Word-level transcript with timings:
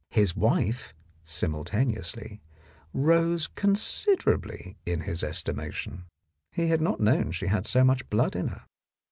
His 0.09 0.35
wife, 0.35 0.95
simultaneously, 1.23 2.41
rose 2.91 3.45
considerably 3.45 4.75
in 4.83 5.01
his 5.01 5.21
estimation; 5.23 6.05
he 6.51 6.69
had 6.69 6.81
not 6.81 6.99
known 6.99 7.29
she 7.31 7.45
had 7.45 7.67
so 7.67 7.83
much 7.83 8.09
blood 8.09 8.35
in 8.35 8.47
her. 8.47 8.63